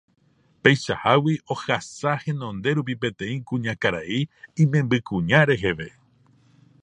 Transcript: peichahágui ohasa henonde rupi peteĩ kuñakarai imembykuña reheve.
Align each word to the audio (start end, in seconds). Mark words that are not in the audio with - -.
peichahágui 0.67 1.35
ohasa 1.55 2.13
henonde 2.23 2.69
rupi 2.79 2.93
peteĩ 3.03 3.35
kuñakarai 3.51 4.19
imembykuña 4.65 5.39
reheve. 5.51 5.89